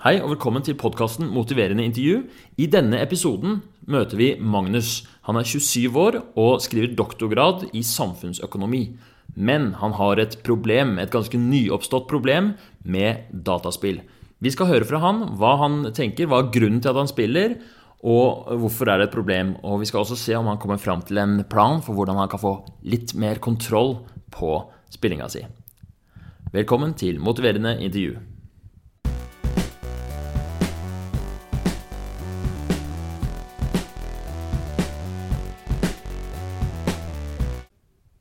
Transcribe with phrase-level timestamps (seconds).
[0.00, 2.22] Hei og velkommen til podkasten Motiverende intervju.
[2.56, 5.02] I denne episoden møter vi Magnus.
[5.28, 8.80] Han er 27 år og skriver doktorgrad i samfunnsøkonomi.
[9.36, 14.00] Men han har et problem, et ganske nyoppstått problem, med dataspill.
[14.40, 17.58] Vi skal høre fra han hva han tenker, hva er grunnen til at han spiller,
[18.00, 19.52] og hvorfor er det et problem.
[19.60, 22.32] Og vi skal også se om han kommer fram til en plan for hvordan han
[22.32, 22.56] kan få
[22.88, 23.98] litt mer kontroll
[24.32, 24.56] på
[24.96, 25.44] spillinga si.
[26.56, 28.29] Velkommen til Motiverende intervju.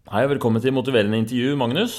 [0.09, 1.95] Hei og velkommen til Motiverende intervju, Magnus.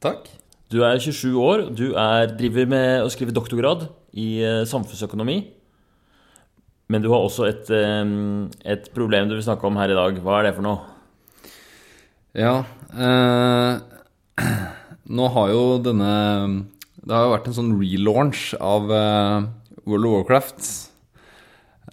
[0.00, 0.24] Takk.
[0.72, 1.66] Du er 27 år.
[1.76, 3.82] Du er, driver med å skrive doktorgrad
[4.16, 5.34] i eh, samfunnsøkonomi.
[6.88, 8.14] Men du har også et, eh,
[8.72, 10.22] et problem du vil snakke om her i dag.
[10.24, 10.80] Hva er det for noe?
[12.40, 12.54] Ja
[12.96, 13.84] eh,
[15.20, 16.08] Nå har jo denne
[17.04, 19.50] Det har jo vært en sånn relaunch av eh,
[19.84, 20.72] World of Warcraft.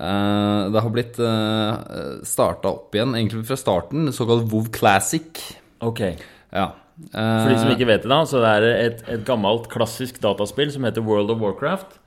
[0.02, 5.44] Eh, det har blitt eh, starta opp igjen, egentlig fra starten, såkalt WoW Classic.
[5.86, 6.02] Ok.
[6.50, 6.72] Ja.
[7.12, 10.20] For de som Eh, ikke vet det, da, så det er et, et gammelt, klassisk
[10.22, 11.98] dataspill som heter World of Warcraft.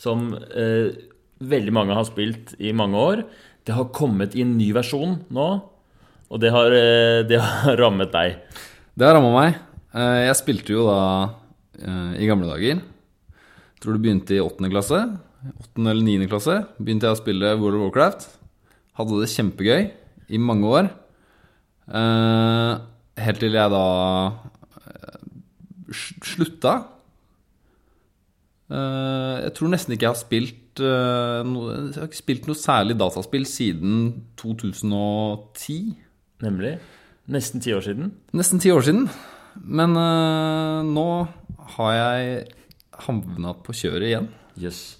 [0.00, 0.94] Som eh,
[1.40, 3.24] veldig mange har spilt i mange år.
[3.66, 5.48] Det har kommet i en ny versjon nå,
[6.30, 8.38] og det har, eh, det har rammet deg.
[8.94, 9.58] Det har ramma meg.
[9.90, 11.00] Jeg spilte jo da
[11.82, 12.80] eh, i gamle dager.
[13.80, 15.02] Tror det begynte i åttende klasse.
[15.40, 18.26] Åttende eller niende klasse begynte jeg å spille World of Warcraft.
[19.00, 19.82] Hadde det kjempegøy
[20.36, 20.90] i mange år.
[21.88, 22.72] Eh,
[23.20, 23.80] Helt til jeg da
[24.80, 25.16] eh,
[25.92, 26.74] slutta.
[28.70, 32.56] Eh, Jeg tror nesten ikke jeg har spilt eh, noe, Jeg har ikke spilt noe
[32.60, 33.96] særlig dataspill siden
[34.40, 35.96] 2010.
[36.44, 36.76] Nemlig.
[37.30, 38.12] Nesten ti år siden.
[38.36, 39.08] Nesten ti år siden.
[39.60, 41.08] Men øh, nå
[41.76, 42.46] har jeg
[43.06, 44.30] havna på kjøret igjen.
[44.60, 44.99] Jøss.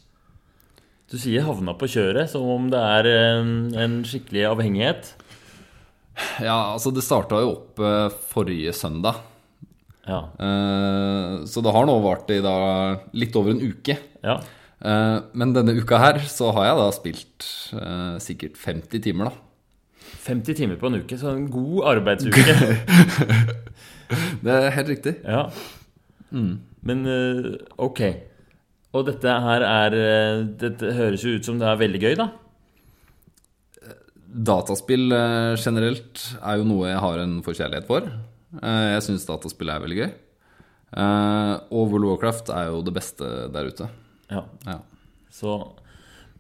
[1.11, 5.09] Du sier 'havna på kjøret' som om det er en, en skikkelig avhengighet.
[6.39, 9.19] Ja, altså det starta jo opp øh, forrige søndag.
[10.07, 10.21] Ja.
[10.39, 12.55] Eh, så det har nå vart i da
[13.13, 13.99] litt over en uke.
[14.23, 14.39] ja.
[14.81, 19.33] Eh, men denne uka her så har jeg da spilt eh, sikkert 50 timer, da.
[20.25, 22.55] 50 timer på en uke, så en god arbeidsuke.
[24.45, 25.15] Det er helt riktig.
[25.27, 25.51] ja.
[26.31, 28.01] Men eh, ok.
[28.97, 32.31] Og dette her er eh, Dette høres jo ut som det er veldig gøy, da.
[34.51, 38.07] Dataspill eh, generelt er jo noe jeg har en forkjærlighet for.
[38.59, 40.11] Eh, jeg syns dataspill er veldig gøy.
[40.91, 43.91] Eh, og World of Warcraft er jo det beste der ute.
[44.31, 44.45] Ja.
[44.67, 44.81] Ja.
[45.31, 45.59] Så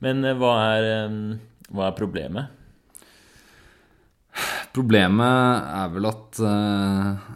[0.03, 2.57] Men eh, hva er, eh, hva er problemet?
[4.75, 7.31] Problemet er vel at eh,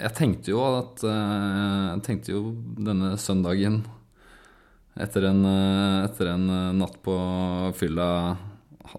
[0.00, 2.40] Jeg tenkte jo at eh, Jeg tenkte jo
[2.80, 3.82] denne søndagen
[5.00, 7.14] etter en, eh, etter en eh, natt på
[7.78, 8.08] fylla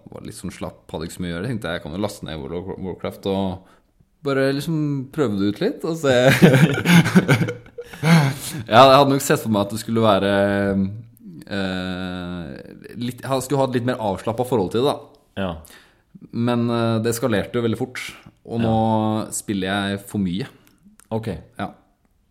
[0.08, 1.48] var litt sånn slapp, hadde ikke så mye å gjøre.
[1.50, 3.74] tenkte jeg jeg kan jo laste ned World of Warcraft og
[4.24, 4.76] bare liksom
[5.12, 6.14] prøve det ut litt og se
[8.02, 10.32] Ja, jeg hadde nok sett for meg at det skulle være
[11.44, 12.48] eh,
[12.96, 14.96] litt, Jeg skulle ha et litt mer avslappa forhold til det, da.
[15.42, 15.52] Ja.
[16.32, 16.66] Men
[17.02, 18.00] det eskalerte jo veldig fort.
[18.46, 18.74] Og nå
[19.34, 20.46] spiller jeg for mye.
[21.12, 21.28] Ok.
[21.58, 21.72] Ja.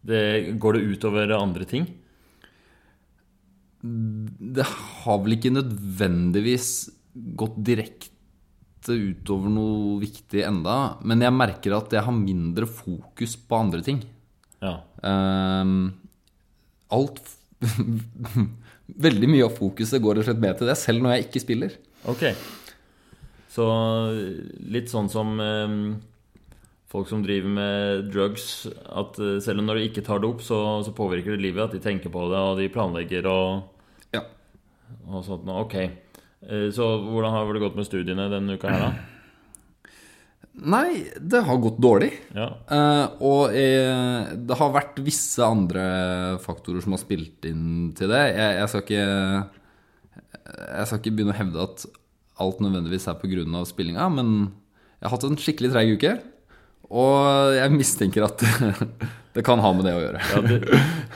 [0.02, 0.22] Det,
[0.62, 1.86] går det utover andre ting?
[3.82, 6.72] Det har vel ikke nødvendigvis
[7.38, 13.58] gått direkte utover noe viktig enda, men jeg merker at jeg har mindre fokus på
[13.58, 14.02] andre ting.
[14.62, 14.80] Ja.
[15.02, 15.94] Um,
[16.94, 17.22] alt
[19.06, 21.42] Veldig mye av fokuset går rett og slett med til det, selv når jeg ikke
[21.44, 21.76] spiller.
[22.12, 22.26] Ok.
[23.52, 23.66] Så
[24.74, 25.76] litt sånn som eh,
[26.92, 30.42] folk som driver med drugs, at eh, selv om når de ikke tar det opp,
[30.44, 31.64] så, så påvirker det livet.
[31.70, 33.64] At de tenker på det, og de planlegger og,
[34.16, 34.26] Ja.
[35.08, 35.46] og sånt.
[35.48, 35.64] noe.
[35.64, 35.76] Ok.
[35.80, 38.92] Eh, Så hvordan har det gått med studiene denne uka her, da?
[40.52, 42.10] Nei, det har gått dårlig.
[42.36, 42.50] Ja.
[42.68, 45.86] Eh, og jeg, det har vært visse andre
[46.44, 48.20] faktorer som har spilt inn til det.
[48.36, 49.06] Jeg, jeg, skal ikke
[50.52, 51.86] Jeg skal ikke begynne å hevde at
[52.42, 53.64] alt nødvendigvis er pga.
[53.70, 54.34] spillinga, men
[55.00, 56.14] jeg har hatt en skikkelig treig uke.
[56.92, 58.42] Og jeg mistenker at
[59.36, 60.20] det kan ha med det å gjøre.
[60.34, 60.58] ja det,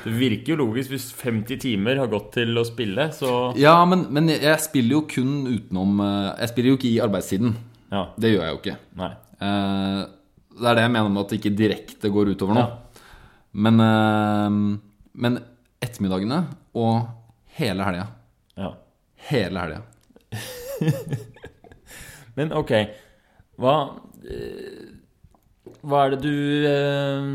[0.06, 4.06] det virker jo logisk hvis 50 timer har gått til å spille, så Ja, men,
[4.16, 7.51] men jeg spiller jo kun utenom eh, Jeg spiller jo ikke i arbeidstiden.
[7.92, 8.04] Ja.
[8.16, 8.77] Det gjør jeg jo ikke.
[9.01, 9.12] Nei.
[9.44, 10.00] Eh,
[10.56, 12.63] Det er det jeg mener med at det ikke direkte går utover noe.
[12.63, 12.69] Ja.
[13.66, 14.50] Men, eh,
[15.25, 15.33] men
[15.83, 16.39] ettermiddagene
[16.80, 16.95] og
[17.60, 18.06] hele helga.
[18.60, 18.69] Ja.
[19.28, 19.80] Hele helga.
[22.36, 22.71] Men ok,
[23.63, 23.75] hva
[25.86, 27.32] Hva er det du eh,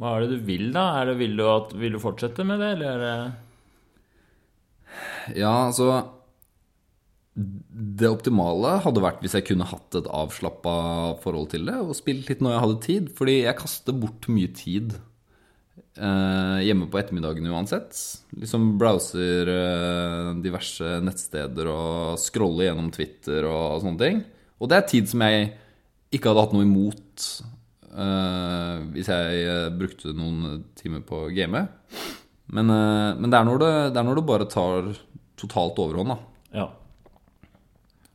[0.00, 1.04] Hva er det du vil, da?
[1.08, 3.22] Det, vil, du at, vil du fortsette med det, eller er
[5.38, 5.86] Ja, altså
[7.34, 10.74] Det optimale hadde vært hvis jeg kunne hatt et avslappa
[11.24, 13.14] forhold til det og spilt litt når jeg hadde tid.
[13.16, 14.98] Fordi jeg kaster bort mye tid
[15.96, 17.96] eh, hjemme på ettermiddagen uansett.
[18.36, 24.22] Liksom browser eh, diverse nettsteder og scroller gjennom Twitter og sånne ting.
[24.60, 25.52] Og det er tid som jeg
[26.10, 27.26] ikke hadde hatt noe imot
[27.94, 31.62] uh, hvis jeg eh, brukte noen timer på å game.
[32.50, 34.90] Men, uh, men det, er det, det er når det bare tar
[35.40, 36.18] totalt overhånd, da.
[36.62, 36.66] Ja.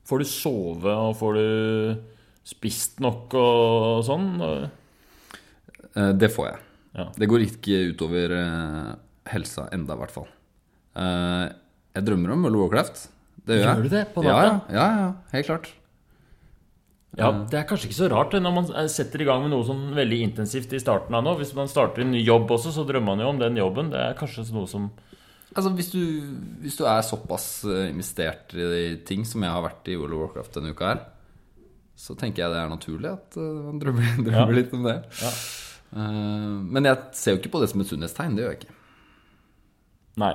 [0.06, 2.04] Får du sove, og får du
[2.46, 4.28] spist nok og sånn?
[4.44, 6.60] Eh, Det får jeg.
[7.00, 7.06] Ja.
[7.16, 8.36] Det går ikke utover
[9.32, 10.28] helsa enda, i hvert fall.
[11.96, 13.02] Jeg drømmer om World of Warcraft.
[13.50, 13.80] Det gjør jeg.
[13.80, 15.72] Gjør du det på Ja, ja, ja, ja, helt klart.
[17.18, 19.64] Ja, Det er kanskje ikke så rart når man eh, setter i gang med noe
[19.68, 21.36] sånn veldig intensivt i starten av nå.
[21.40, 23.92] Hvis man starter en ny jobb også, så drømmer man jo om den jobben.
[23.94, 24.90] Det er kanskje noe som
[25.56, 26.02] Altså, hvis du,
[26.66, 30.20] hvis du er såpass eh, investert i ting som jeg har vært i World of
[30.26, 31.00] Warcraft denne uka her,
[31.96, 34.58] så tenker jeg det er naturlig at eh, man drømmer, drømmer Ja.
[34.58, 34.98] litt om det.
[35.22, 35.32] Ja.
[35.96, 38.36] Men jeg ser jo ikke på det som et sunnhetstegn.
[38.36, 38.76] Det gjør jeg ikke.
[40.26, 40.34] Nei.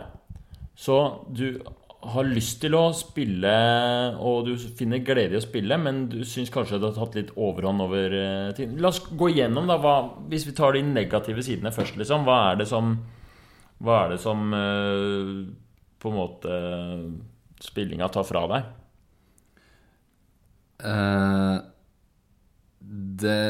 [0.81, 0.97] Så
[1.37, 1.61] du
[2.01, 3.53] har lyst til å spille,
[4.25, 7.33] og du finner glede i å spille, men du syns kanskje det har tatt litt
[7.37, 8.17] overhånd over
[8.57, 8.79] ting.
[8.81, 9.77] La oss gå igjennom, da.
[9.83, 9.97] Hva,
[10.33, 12.25] hvis vi tar de negative sidene først, liksom.
[12.25, 12.95] Hva er det som
[13.89, 15.35] er det som eh,
[16.01, 16.55] på en måte
[17.61, 18.71] spillinga tar fra deg?
[20.85, 21.57] Eh,
[23.25, 23.43] det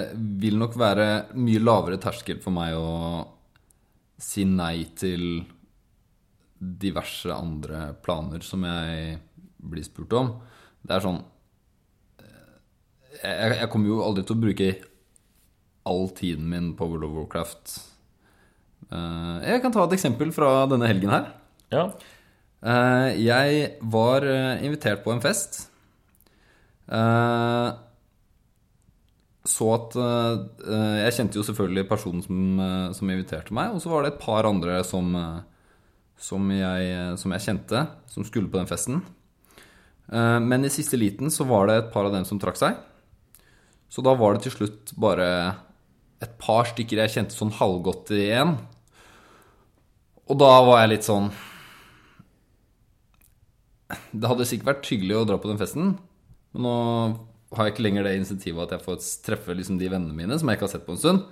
[0.42, 1.08] vil nok være
[1.38, 2.90] mye lavere terskel for meg å
[4.20, 5.44] si nei til
[6.60, 9.16] diverse andre planer som jeg
[9.60, 10.34] blir spurt om.
[10.84, 11.20] Det er sånn
[12.20, 12.56] eh,
[13.22, 14.70] Jeg, jeg kommer jo aldri til å bruke
[15.90, 17.74] all tiden min på World of Warcraft.
[18.90, 21.32] Eh, jeg kan ta et eksempel fra denne helgen her.
[21.72, 21.88] Ja.
[22.60, 24.26] Eh, jeg var
[24.60, 25.66] invitert på en fest.
[29.50, 32.58] Så at Jeg kjente jo selvfølgelig personen som,
[32.96, 35.14] som inviterte meg, og så var det et par andre som,
[36.20, 39.00] som, jeg, som jeg kjente, som skulle på den festen.
[40.12, 42.78] Eh, men i siste liten så var det et par av dem som trakk seg.
[43.90, 45.30] Så da var det til slutt bare
[46.20, 48.58] et par stykker jeg kjente sånn halvgodt igjen.
[50.30, 51.32] Og da var jeg litt sånn
[54.14, 55.94] det hadde sikkert vært hyggelig å dra på den festen,
[56.54, 56.74] men nå
[57.56, 60.50] har jeg ikke lenger det insentivet at jeg får treffe liksom de vennene mine som
[60.50, 61.24] jeg ikke har sett på en stund.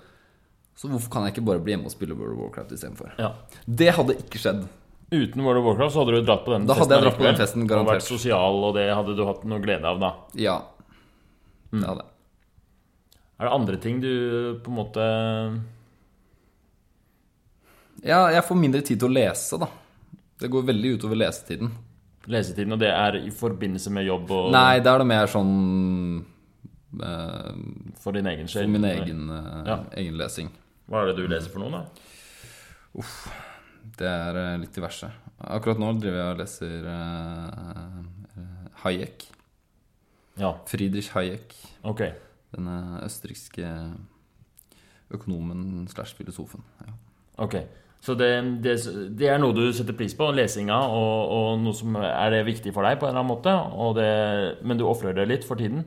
[0.78, 3.14] Så hvorfor kan jeg ikke bare bli hjemme og spille World of Warcraft istedenfor?
[3.19, 3.32] ja.
[3.66, 4.60] Det hadde ikke skjedd.
[5.10, 7.25] Uten World of Warcraft så hadde du dratt på den Da hadde jeg dratt på
[7.26, 7.94] den festen festen, Og garantert.
[8.02, 10.10] vært sosial, og det hadde du hatt noe glede av, da.
[10.38, 10.58] Ja.
[11.72, 12.12] Det hadde jeg.
[13.40, 15.02] Er det andre ting du på en måte
[18.06, 19.69] Ja, jeg får mindre tid til å lese, da.
[20.38, 21.72] Det går veldig utover lesetiden.
[22.30, 25.52] Lesetiden, og det er i forbindelse med jobb og Nei, det er det mer sånn
[27.02, 27.52] eh,
[27.98, 28.66] for din egen sjel?
[28.69, 29.78] For min egen, eh, Ja.
[29.96, 30.50] egen lesing.
[30.88, 31.85] Hva er det du leser for noe, da?
[33.99, 35.08] Det er eh, litt diverse.
[35.38, 38.46] Akkurat nå driver jeg og leser eh,
[38.85, 39.26] Hayek.
[40.38, 41.52] Ja, Friedrich Hayek.
[41.87, 42.14] Okay.
[42.55, 43.69] Denne østerrikske
[45.12, 46.64] økonomen slash filosofen.
[46.87, 46.96] Ja.
[47.44, 47.55] Ok,
[48.00, 48.31] Så det,
[48.62, 48.75] det,
[49.19, 52.73] det er noe du setter pris på, lesinga, og, og noe som er det viktig
[52.75, 53.54] for deg på en eller annen måte?
[53.99, 54.11] Det,
[54.66, 55.85] men du ofrer det litt for tiden?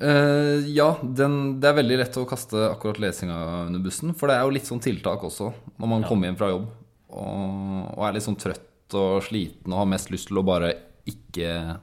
[0.00, 4.14] Eh, ja, den, det er veldig lett å kaste akkurat lesinga under bussen.
[4.14, 6.68] For det er jo litt sånn tiltak også, når man kommer hjem fra jobb
[7.08, 10.70] og, og er litt sånn trøtt og sliten og har mest lyst til å bare
[11.08, 11.78] ikke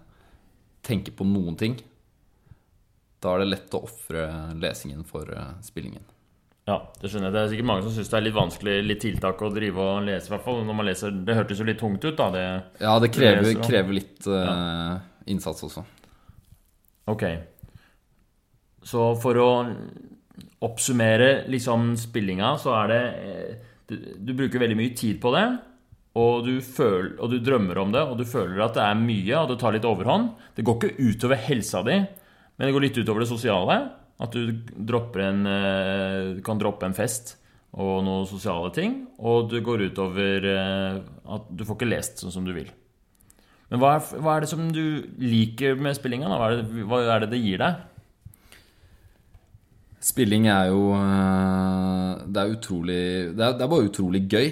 [0.85, 1.77] tenke på noen ting.
[3.21, 4.27] Da er det lett å ofre
[4.61, 6.05] lesingen for eh, spillingen.
[6.65, 7.35] Ja, det skjønner jeg.
[7.35, 10.05] Det er sikkert mange som syns det er litt vanskelig, litt tiltak å drive og
[10.07, 10.63] lese, i hvert fall.
[10.65, 12.29] Når man leser Det hørtes jo litt tungt ut, da.
[12.33, 12.45] Det,
[12.81, 14.95] Ja, det krever, leser, krever litt eh,
[15.35, 15.83] innsats også.
[17.11, 17.25] ok.
[18.85, 19.51] Så for å
[20.65, 25.45] oppsummere liksom spillinga, så er det eh, du, du bruker veldig mye tid på det.
[26.15, 29.35] Og du, føler, og du drømmer om det, og du føler at det er mye,
[29.41, 30.29] og det tar litt overhånd.
[30.55, 31.97] Det går ikke utover helsa di,
[32.55, 33.79] men det går litt utover det sosiale.
[34.23, 34.47] At du
[35.19, 37.35] en, eh, kan droppe en fest
[37.75, 39.01] og noen sosiale ting.
[39.19, 41.01] Og det går utover eh,
[41.35, 42.71] at du får ikke lest sånn som du vil.
[43.67, 46.31] Men hva er, hva er det som du liker med spillinga?
[46.31, 46.53] Hva
[46.87, 47.83] hva er det det gir deg?
[50.05, 53.01] Spilling er jo eh, Det er utrolig
[53.33, 54.51] Det er, det er bare utrolig gøy.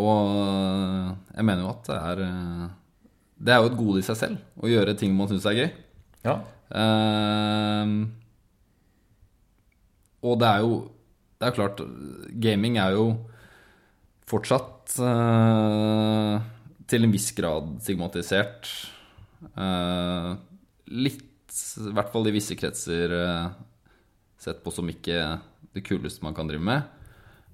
[0.00, 2.64] Og eh, jeg mener jo at det er eh,
[3.36, 5.68] Det er jo et gode i seg selv å gjøre ting man syns er gøy.
[6.24, 6.38] Ja.
[6.70, 7.92] Eh,
[10.20, 10.72] og det er jo
[11.40, 11.78] det er klart,
[12.36, 13.04] gaming er jo
[14.28, 16.34] fortsatt eh,
[16.90, 18.68] til en viss grad stigmatisert.
[19.48, 20.28] Eh,
[21.00, 21.24] litt,
[21.80, 23.16] i hvert fall i visse kretser,
[24.40, 25.20] sett på som ikke
[25.76, 26.82] det kuleste man kan drive med.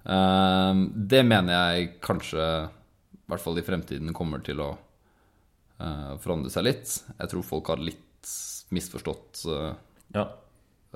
[0.06, 4.70] Eh, det mener jeg kanskje, i hvert fall i fremtiden, kommer til å
[5.80, 6.94] eh, forandre seg litt.
[7.18, 8.02] Jeg tror folk har litt
[8.74, 9.72] misforstått eh,
[10.16, 10.26] Ja.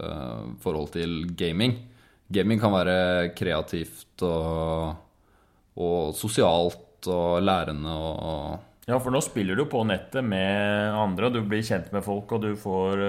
[0.01, 1.77] eh, forhold til gaming.
[2.31, 4.95] Gaming kan være kreativt og,
[5.83, 11.35] og sosialt og lærende og Ja, for nå spiller du på nettet med andre, og
[11.35, 13.03] du blir kjent med folk, og du får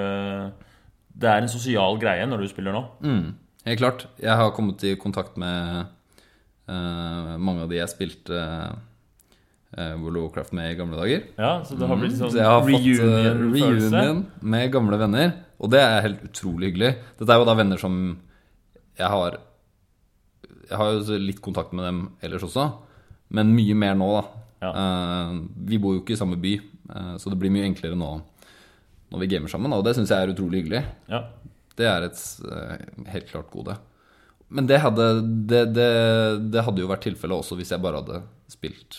[1.12, 2.84] Det er en sosial greie når du spiller nå.
[3.04, 3.26] mm,
[3.68, 4.08] Helt klart.
[4.22, 5.86] Jeg har kommet i kontakt med
[6.72, 11.28] uh, mange av de jeg spilte uh, World of Warcraft med i gamle dager.
[11.38, 15.36] Ja, Så det har blitt sånn Så jeg har fått uh, reunion med gamle venner,
[15.62, 16.96] og det er helt utrolig hyggelig.
[17.20, 18.02] Dette er jo da venner som
[18.98, 19.38] jeg har
[20.72, 22.66] Jeg har jo litt kontakt med dem ellers også,
[23.36, 24.44] men mye mer nå, da.
[24.62, 24.72] Ja.
[24.74, 25.40] Uh,
[25.70, 26.58] vi bor jo ikke i samme by,
[27.22, 28.18] så det blir mye enklere nå
[29.12, 30.84] når vi gamer sammen, og det syns jeg er utrolig hyggelig.
[31.12, 31.26] Ja.
[31.78, 33.76] Det er et eh, helt klart gode.
[34.52, 35.08] Men det hadde,
[35.48, 35.92] det, det,
[36.52, 38.18] det hadde jo vært tilfellet også hvis jeg bare hadde
[38.52, 38.98] spilt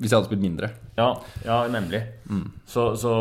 [0.00, 0.72] Hvis jeg hadde spilt mindre.
[0.98, 1.12] Ja,
[1.46, 2.00] ja nemlig.
[2.26, 2.48] Mm.
[2.66, 3.12] Så, så,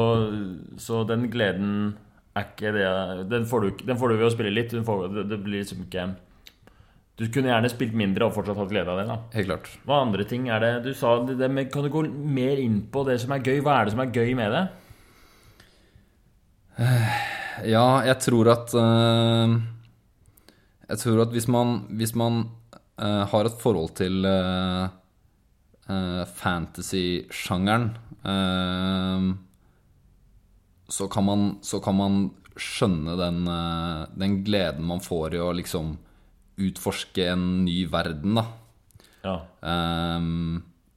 [0.81, 1.93] så den gleden
[2.33, 2.89] er ikke det
[3.29, 4.73] Den får du, den får du ved å spille litt.
[4.73, 6.07] Den får, det, blir liksom ikke
[7.19, 9.07] Du kunne gjerne spilt mindre og fortsatt hatt glede av det.
[9.11, 9.71] da Helt klart.
[9.85, 11.19] Hva andre ting er det du sa?
[11.29, 13.61] Det, det med, kan du gå mer inn på det som er gøy?
[13.61, 14.65] Hva er det som er gøy med det?
[17.67, 19.55] Ja, jeg tror at eh,
[20.87, 22.45] Jeg tror at hvis man, hvis man
[23.01, 24.87] eh, har et forhold til uh,
[26.39, 27.89] fantasy-sjangeren,
[28.23, 29.27] eh,
[30.89, 32.19] så, kan man, så kan man
[32.59, 35.95] skjønne den, eh, den gleden man får i å liksom
[36.59, 38.45] utforske en ny verden, da.
[39.23, 39.35] Ja.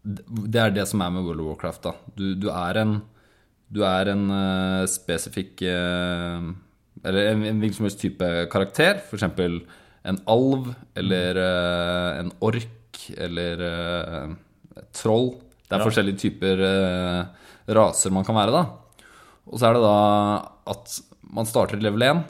[0.03, 1.83] Det er det som er med World of Warcraft.
[1.87, 2.97] da Du, du er en
[3.73, 6.51] Du er en uh, spesifikk uh,
[7.03, 9.01] Eller en, en hvilken som helst type karakter.
[9.01, 9.25] F.eks.
[10.05, 13.65] en alv eller uh, en ork eller
[14.95, 15.33] troll.
[15.67, 15.87] Det er Ja.
[15.89, 16.61] forskjellige typer
[17.73, 18.63] raser man kan være, da.
[19.49, 19.97] Og så er det da
[20.71, 20.99] at
[21.33, 22.21] man starter i level 1,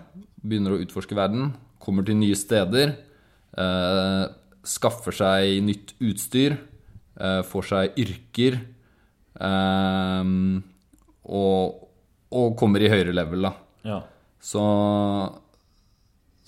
[0.40, 1.50] begynner å utforske verden,
[1.82, 2.94] kommer til nye steder,
[4.64, 6.56] skaffer seg nytt utstyr,
[7.50, 8.60] får seg yrker,
[9.42, 10.24] eh,
[11.24, 11.88] og,
[12.32, 13.52] og kommer i høyere level, da.
[13.86, 14.00] ja.
[14.42, 14.58] Så,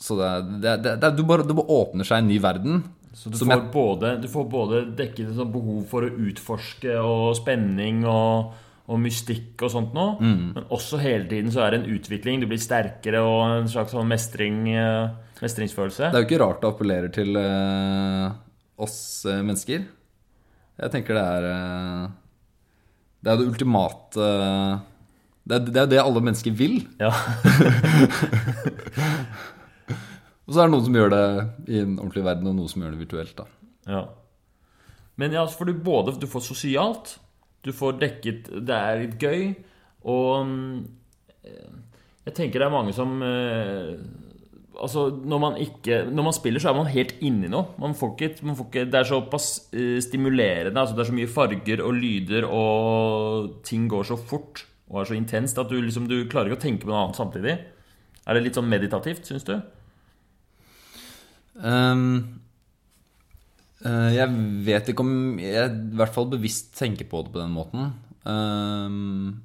[0.01, 0.31] så det,
[0.65, 2.81] det, det, det, du bare, det bare åpner seg en ny verden.
[3.15, 6.97] Så du får, jeg- både, du får både dekket et sånt behov for å utforske
[6.99, 8.51] og spenning og,
[8.91, 10.49] og mystikk og sånt noe, Mm.
[10.57, 12.41] men også hele tiden så er det en utvikling.
[12.43, 16.11] Du blir sterkere og en slags sånn mestring, eh, mestringsfølelse.
[16.11, 18.33] Det er jo ikke rart det appellerer til eh,
[18.83, 18.99] oss
[19.31, 19.87] eh, mennesker.
[20.83, 22.05] Jeg tenker det er eh,
[23.25, 24.27] Det er det ultimate
[25.45, 26.79] det, er, det er det alle mennesker vil.
[27.01, 27.11] Ja.
[30.45, 31.25] Og så er det noen som gjør det
[31.73, 33.37] i en ordentlig verden, og noen som gjør det virtuelt.
[33.39, 33.47] da
[33.89, 34.03] Ja.
[35.21, 37.19] Men ja, får du både Du får sosialt,
[37.63, 39.55] du får dekket Det er litt gøy,
[40.05, 40.85] og mm,
[41.45, 41.73] eh,
[42.27, 43.95] Jeg tenker det er mange som eh,
[44.81, 47.75] Altså, når man ikke Når man spiller, så er man helt inni noe.
[47.79, 50.81] Man får ikke, man får ikke Det er såpass eh, stimulerende.
[50.81, 55.09] Altså, det er så mye farger og lyder, og ting går så fort og er
[55.09, 57.57] så intenst at du liksom Du klarer ikke å tenke på noe annet samtidig.
[58.25, 59.57] Er det litt sånn meditativt, syns du?
[61.55, 62.41] Um,
[63.85, 64.29] uh, jeg
[64.67, 67.93] vet ikke om jeg i hvert fall bevisst tenker på det på den måten.
[68.25, 69.43] Ehm,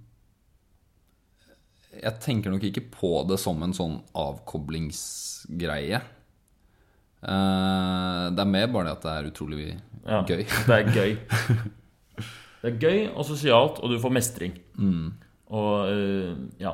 [1.99, 5.99] jeg tenker nok ikke på det som en sånn avkoblingsgreie.
[7.19, 9.63] Eh, det er mer bare det at det er utrolig
[10.05, 10.45] Ja, gøy.
[10.47, 11.17] Det er gøy.
[12.59, 14.57] Det er gøy og sosialt, og du får mestring.
[14.75, 15.13] Mm.
[15.55, 16.73] Og øh, ja.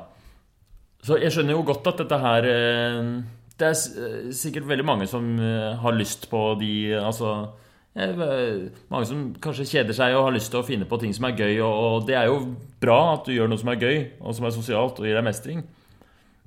[1.06, 3.12] Så jeg skjønner jo godt at dette her øh,
[3.54, 7.65] Det er sikkert veldig mange som har lyst på de Altså eh,
[7.96, 11.38] mange som kanskje kjeder seg og har lyst til å finne på ting som er
[11.40, 11.62] gøy.
[11.64, 12.42] Og, det er jo
[12.84, 15.24] bra at du gjør noe som er gøy, og som er sosialt, og gir deg
[15.26, 15.62] mestring.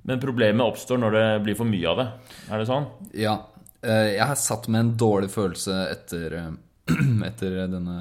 [0.05, 2.07] Men problemet oppstår når det blir for mye av det.
[2.49, 2.85] Er det sånn?
[3.17, 3.33] Ja.
[3.81, 6.51] eh, Jeg har satt med en dårlig følelse etter, eh,
[7.29, 7.97] etter denne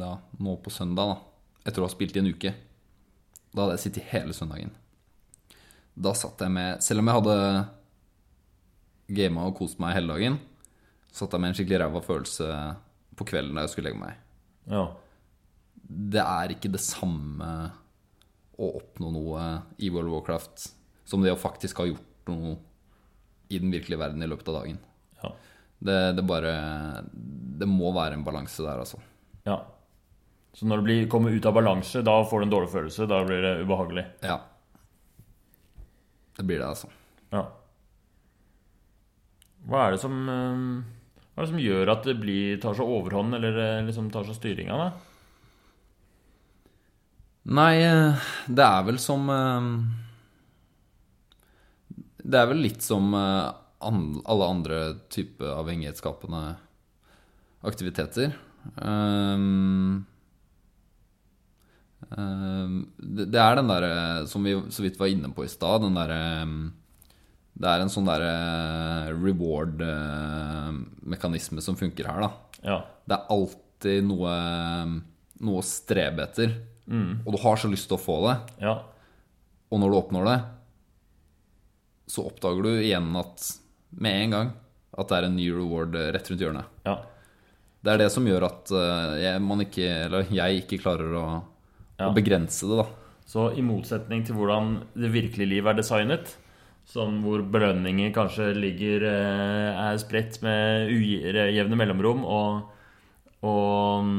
[0.00, 1.60] da, nå på søndag, da.
[1.68, 2.54] Etter å ha spilt i en uke.
[3.52, 4.72] Da hadde jeg sittet hele søndagen.
[5.96, 7.36] Da satt jeg med Selv om jeg hadde
[9.16, 10.36] gama og kost meg hele dagen,
[11.14, 12.48] satt jeg med en skikkelig ræva følelse
[13.16, 14.22] på kvelden da jeg skulle legge meg.
[14.70, 14.84] Ja.
[15.86, 17.50] Det er ikke det samme
[18.56, 19.44] å oppnå noe
[19.84, 20.66] i World of Warcraft
[21.06, 22.56] som det å faktisk ha gjort noe
[23.52, 24.80] i den virkelige verden i løpet av dagen.
[25.22, 25.30] Ja.
[25.78, 26.52] Det, det bare
[27.12, 29.00] Det må være en balanse der, altså.
[29.46, 29.60] ja.
[30.56, 33.04] Så når blir, kommer ut av balanse, da får du en dårlig følelse.
[33.10, 34.06] Da blir det ubehagelig.
[34.24, 34.38] Ja.
[36.38, 36.88] Det blir det, altså.
[37.28, 37.42] Ja.
[39.68, 40.62] Hva er det som eh,
[41.36, 44.24] Hva er det som gjør at det blir, tar så overhånd, eller eh, liksom tar
[44.24, 44.86] så styringa, da?
[47.58, 49.66] Nei, eh, det er vel som eh,
[52.24, 54.78] Det er vel litt som alle andre
[55.12, 56.40] typer avhengighetsskapende
[57.68, 58.32] aktiviteter.
[62.96, 63.92] Det, er den derre
[64.32, 66.22] som vi så vidt var inne på i stad, den derre
[67.56, 68.34] Det er en sånn derre
[69.16, 72.30] reward-mekanisme som funker her, da.
[72.66, 72.78] Ja.
[73.08, 74.32] Det er alltid noe,
[75.40, 76.50] noe å strebe etter.
[76.86, 78.36] Og du har så lyst til å få det.
[78.62, 78.74] Ja.
[79.72, 80.40] Og når du oppnår det,
[82.12, 83.36] så oppdager du igjen at
[83.98, 84.48] med en gang
[84.96, 86.66] at det er en ny reward rett rundt hjørnet.
[86.88, 86.96] ja.
[87.86, 91.26] Det er det som gjør at eh, jeg, man ikke, eller jeg ikke klarer å,
[92.02, 92.86] å begrense det, da.
[93.30, 94.64] Så i motsetning til hvordan
[94.96, 96.26] det virkelige liv er designet,
[96.86, 102.60] som hvor belønninger kanskje ligger eh, er spredt med ujevne mellomrom, og,
[103.46, 104.12] og,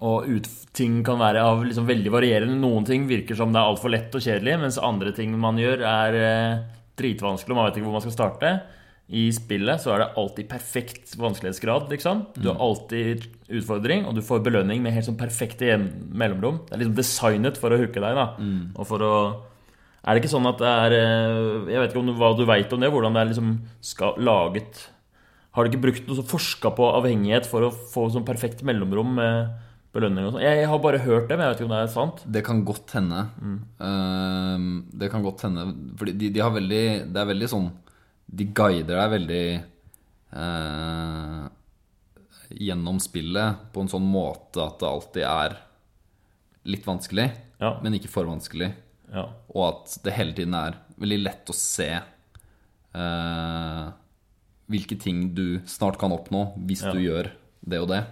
[0.00, 2.56] og ut, ting kan være av liksom veldig varierende.
[2.62, 5.84] Noen ting virker som det er altfor lett og kjedelig, mens andre ting man gjør,
[5.84, 6.64] er eh,
[6.96, 8.56] dritvanskelig, og man vet ikke hvor man skal starte.
[9.04, 12.22] I spillet så er det alltid perfekt vanskelighetsgrad, liksom.
[12.40, 16.62] Du har alltid utfordring, og du får belønning med helt sånn perfekte mellomrom.
[16.64, 18.30] Det er liksom designet for å hooke deg, da.
[18.80, 19.16] Og for å
[20.04, 22.72] Er det ikke sånn at det er eh, Jeg vet ikke om hva du veit
[22.76, 24.82] om det, hvordan det er liksom skal, laget
[25.56, 29.54] Har du ikke brukt noe forska på avhengighet for å få sånn perfekt mellomrom med
[29.94, 30.44] belønning og sånn?
[30.44, 32.22] Jeg har bare hørt det, men jeg vet ikke om det er sant.
[32.36, 33.20] Det kan godt hende.
[33.86, 34.64] Eh,
[35.00, 35.68] det kan godt hende.
[36.00, 36.84] Fordi de, de har veldig
[37.14, 37.68] Det er veldig sånn
[38.26, 39.44] De guider deg veldig
[40.34, 41.44] uh,
[42.54, 45.56] gjennom spillet på en sånn måte at det alltid er
[46.70, 47.26] litt vanskelig,
[47.60, 47.74] Ja.
[47.82, 48.70] men ikke for vanskelig.
[49.14, 49.28] Ja.
[49.54, 53.86] Og at det hele tiden er veldig lett å se eh,
[54.72, 57.30] hvilke ting du snart kan oppnå hvis du gjør
[57.64, 58.02] det og det.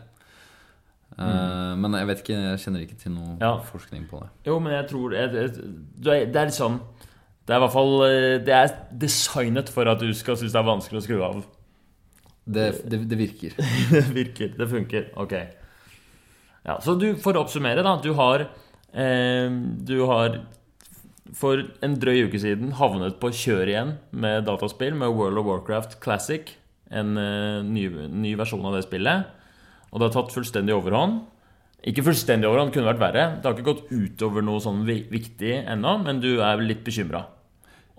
[1.19, 4.31] Eh, Men jeg vet ikke, jeg kjenner ikke til noe forskning på det.
[4.49, 5.73] Jo, men jeg tror jeg, jeg,
[6.07, 6.79] Det er litt sånn
[7.45, 10.63] Det er i hvert fall eh, Det er designet for at du skal synes det
[10.63, 11.43] er vanskelig å skru av.
[12.43, 13.59] Det, det, det virker.
[13.93, 14.55] det virker.
[14.59, 15.11] Det funker.
[15.21, 15.37] Ok.
[16.65, 17.97] Ja, så du, for å oppsummere, da.
[18.03, 19.53] Du har eh,
[19.85, 20.41] Du har
[21.37, 26.01] for en drøy uke siden havnet på kjør igjen med dataspill, med World of Warcraft
[26.03, 26.51] Classic.
[26.93, 29.31] En eh, ny, ny versjon av det spillet.
[29.93, 31.21] Og det har tatt fullstendig overhånd.
[31.89, 33.25] Ikke fullstendig overhånd, kunne vært verre.
[33.39, 37.25] Det har ikke gått utover noe sånn viktig ennå, men du er litt bekymra.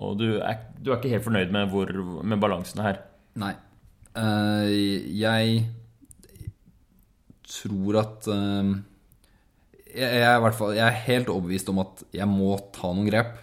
[0.03, 1.91] Og du er, du er ikke helt fornøyd med, hvor,
[2.23, 3.01] med balansene her.
[3.39, 3.53] Nei.
[4.13, 4.69] Uh,
[5.17, 5.63] jeg
[7.53, 8.73] tror at eh,
[9.93, 13.37] jeg, jeg, hvert fall, jeg er helt overbevist om at jeg må ta noen grep.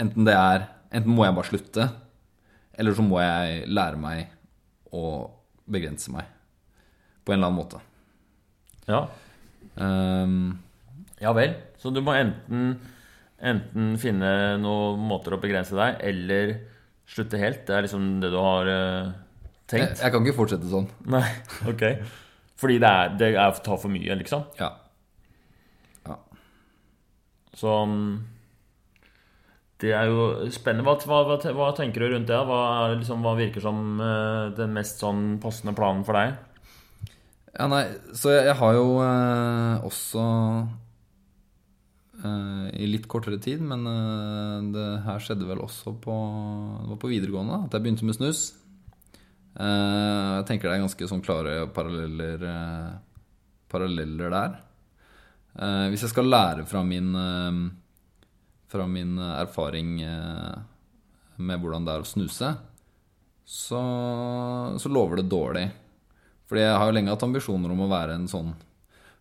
[0.00, 1.84] Enten det er Enten må jeg bare slutte,
[2.78, 4.28] eller så må jeg lære meg
[4.94, 5.08] å
[5.66, 6.28] begrense meg.
[7.26, 7.80] På en eller annen måte.
[8.86, 9.00] Ja,
[9.80, 10.58] Um,
[11.22, 11.54] Ja vel.
[11.80, 12.76] Så du må enten,
[13.42, 16.54] enten finne noen måter å begrense deg, eller
[17.10, 17.64] slutte helt.
[17.68, 19.12] Det er liksom det du har uh,
[19.70, 20.00] tenkt?
[20.00, 20.88] jeg kan ikke fortsette sånn.
[21.12, 21.26] Nei,
[21.70, 21.84] ok.
[22.60, 24.46] Fordi det er, det er tar for mye, liksom?
[24.60, 24.70] Ja.
[27.54, 28.08] Så mm,
[29.82, 30.86] Det er jo spennende.
[30.86, 32.40] Hva, hva, hva, tenker du rundt det?
[32.48, 32.62] Hva,
[32.94, 36.38] liksom, hva virker som eh, den mest sånn passende planen for deg?
[37.54, 37.84] Ja, nei,
[38.16, 40.22] så jeg, jeg har jo eh, også
[42.24, 46.16] eh, i litt kortere tid, men eh, det her skjedde vel også på
[46.98, 48.42] på videregående at jeg begynte med snus.
[49.54, 52.94] Eh, jeg tenker det er ganske sånn klare paralleller, eh,
[53.70, 54.56] paralleller der.
[55.54, 57.58] Eh, hvis jeg skal lære fra min, eh,
[58.70, 60.54] fra min erfaring eh,
[61.36, 62.52] med hvordan det er å snuse,
[63.44, 63.80] så,
[64.80, 65.66] så lover det dårlig.
[66.48, 68.54] Fordi jeg har jo lenge hatt ambisjoner om å være en sånn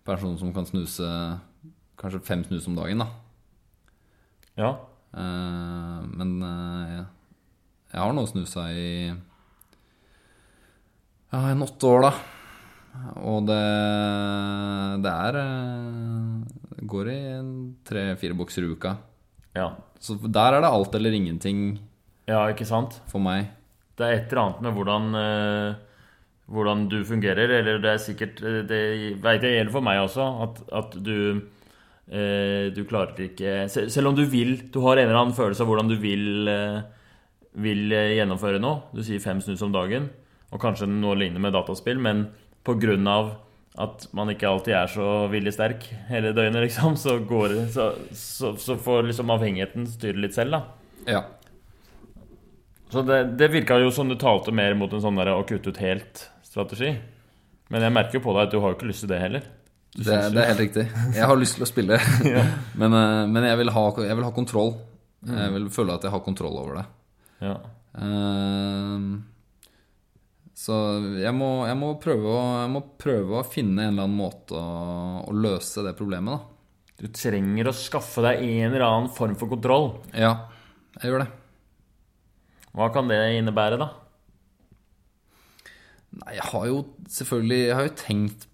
[0.04, 1.08] person som kan snuse
[2.00, 3.08] kanskje fem snus om dagen, da.
[4.60, 4.72] Ja.
[5.14, 7.04] Eh, men eh,
[7.94, 9.14] jeg har nå snusa i
[11.34, 12.14] ja, en åtte år, da.
[13.24, 13.62] Og det,
[15.04, 16.44] det er eh,
[16.78, 17.20] Det går i
[17.88, 18.96] tre-fire bokser i uka.
[19.58, 19.72] ja.
[20.04, 21.80] Så der er det alt eller ingenting
[22.28, 22.98] Ja, ikke sant?
[23.08, 23.46] for meg.
[23.96, 25.76] Det er et eller annet med hvordan, eh,
[26.52, 28.82] hvordan du fungerer, eller det er sikkert eh, Det
[29.24, 31.16] veit jeg gjelder for meg også, at, at du
[32.12, 35.64] eh, Du klarer ikke sel- Selv om du vil Du har en eller annen følelse
[35.64, 36.82] av hvordan du vil eh,
[37.64, 38.82] vil eh, gjennomføre noe.
[38.98, 40.08] Du sier fem snus om dagen,
[40.52, 42.24] og kanskje noe lignende med dataspill, men
[42.64, 43.38] pga.
[43.74, 48.54] at man ikke alltid er så villig sterk hele døgnet, liksom, så, går, så, så,
[48.58, 50.62] så får liksom avhengigheten styre litt selv, da.
[51.10, 51.24] Ja.
[52.94, 55.74] Så det, det virka jo som du talte mer mot en sånn der å kutte
[55.74, 56.94] ut helt-strategi.
[57.74, 59.48] Men jeg merker jo på deg at du har jo ikke lyst til det heller.
[59.94, 60.84] Det, det er helt riktig.
[61.16, 61.98] Jeg har lyst til å spille,
[62.82, 64.76] men, eh, men jeg, vil ha, jeg vil ha kontroll.
[65.26, 66.86] Jeg vil føle at jeg har kontroll over det.
[67.48, 67.58] ja.
[67.94, 69.22] Ehm,
[70.64, 70.76] så
[71.20, 74.56] jeg må, jeg, må prøve å, jeg må prøve å finne en eller annen måte
[74.56, 76.50] å, å løse det problemet, da.
[77.04, 79.90] Du trenger å skaffe deg en eller annen form for kontroll.
[80.16, 80.48] Ja,
[81.02, 81.32] jeg gjør det.
[82.74, 83.90] Hva kan det innebære, da?
[86.22, 86.78] Nei, jeg har jo
[87.10, 88.46] selvfølgelig Jeg har jo tenkt,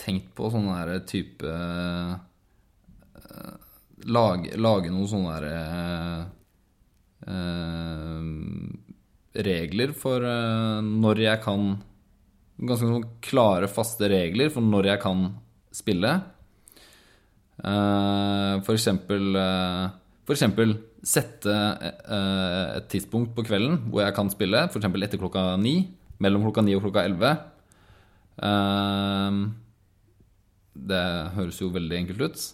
[0.00, 2.14] tenkt på sånn her type eh,
[4.08, 6.22] lage, lage noen sånne her eh,
[9.44, 11.76] regler for eh, når jeg kan
[12.56, 15.26] Ganske sånn klare, faste regler for når jeg kan
[15.76, 16.08] spille.
[17.60, 20.72] Eh, eh, For eksempel
[21.06, 25.92] sette et tidspunkt på kvelden hvor jeg kan spille, eksempel etter klokka ni.
[26.16, 27.34] Mellom klokka ni og klokka elleve.
[30.88, 31.04] Det
[31.36, 32.48] høres jo veldig enkelt ut.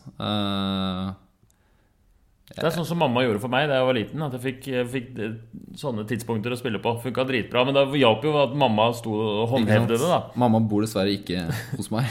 [2.52, 4.22] Det er sånn som mamma gjorde for meg da jeg var liten.
[4.26, 5.36] At jeg fikk, jeg fikk eh,
[5.80, 6.92] sånne tidspunkter å spille på.
[7.00, 7.64] Funka dritbra.
[7.64, 10.18] Men det hjalp jo at mamma sto og håndhevde det, da.
[10.40, 11.46] Mamma bor dessverre ikke
[11.78, 12.10] hos meg.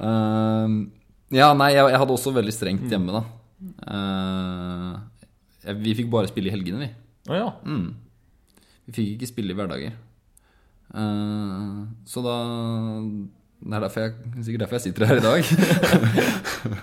[0.00, 0.78] uh,
[1.40, 3.22] ja, nei, jeg, jeg hadde også veldig strengt hjemme, da.
[3.84, 5.28] Uh,
[5.66, 6.90] jeg, vi fikk bare spille i helgene, vi.
[7.28, 7.50] Å ja.
[8.88, 10.00] Vi fikk ikke spille i hverdager.
[10.92, 12.34] Uh, så da
[13.62, 16.80] Det er derfor jeg, sikkert derfor jeg sitter her i dag.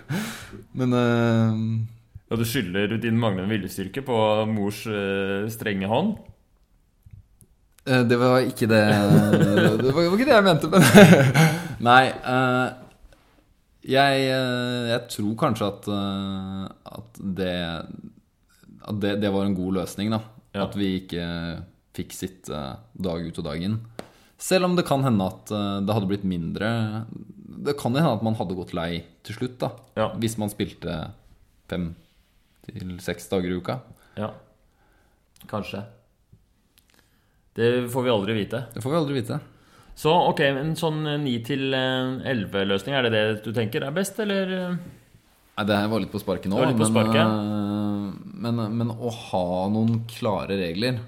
[0.80, 1.54] Men uh,
[2.30, 4.18] Ja, du skylder din manglende viljestyrke på
[4.50, 6.16] mors uh, strenge hånd.
[7.88, 8.84] Uh, det var ikke det
[9.84, 10.86] Det var ikke det jeg mente, men
[11.90, 12.12] Nei.
[13.88, 15.86] jeg, jeg tror kanskje at,
[16.92, 17.54] at det
[18.84, 20.20] At det, det var en god løsning, da.
[20.52, 20.66] Ja.
[20.66, 21.24] At vi ikke
[21.96, 22.60] fikk sitte
[23.00, 23.80] dag ut og dag inn.
[24.40, 25.52] Selv om det kan hende at
[25.86, 26.70] det hadde blitt mindre
[27.60, 29.74] Det kan hende at man hadde gått lei til slutt, da.
[30.00, 30.10] Ja.
[30.22, 31.00] Hvis man spilte
[31.70, 31.92] fem
[32.66, 33.80] til seks dager i uka.
[34.20, 34.32] Ja.
[35.50, 35.84] Kanskje.
[37.60, 38.64] Det får vi aldri vite.
[38.74, 39.40] Det får vi aldri vite.
[40.00, 44.54] Så ok, en sånn 9 til 11-løsning, er det det du tenker er best, eller?
[44.80, 47.20] Nei, det her var litt på sparket nå, på sparket.
[47.20, 51.02] Men, men, men å ha noen klare regler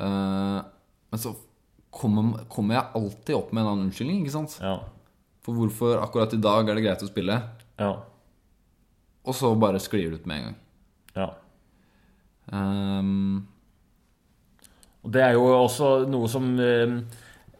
[0.00, 1.34] Men så
[1.92, 4.56] kommer, kommer jeg alltid opp med en annen unnskyldning, ikke sant?
[4.64, 4.78] Ja.
[5.44, 7.38] For hvorfor akkurat i dag er det greit å spille,
[7.78, 7.90] Ja.
[9.24, 10.56] og så bare sklir det ut med en gang.
[11.16, 11.30] ja.
[12.52, 13.46] Um,
[15.04, 16.92] Og det er jo også noe som eh,